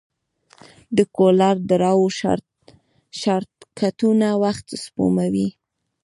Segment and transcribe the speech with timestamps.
[0.97, 2.05] د کولر ډراو
[3.19, 5.47] شارټکټونه وخت سپموي.